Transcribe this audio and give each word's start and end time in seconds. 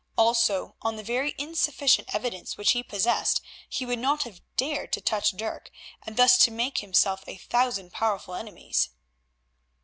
Also 0.17 0.77
on 0.81 0.95
the 0.95 1.03
very 1.03 1.35
insufficient 1.37 2.09
evidence 2.11 2.57
which 2.57 2.71
he 2.71 2.81
possessed 2.81 3.39
he 3.69 3.85
would 3.85 3.99
not 3.99 4.23
have 4.23 4.41
dared 4.57 4.91
to 4.93 4.99
touch 4.99 5.37
Dirk, 5.37 5.69
and 6.01 6.17
thus 6.17 6.39
to 6.39 6.49
make 6.49 6.79
himself 6.79 7.23
a 7.27 7.37
thousand 7.37 7.91
powerful 7.91 8.33
enemies. 8.33 8.89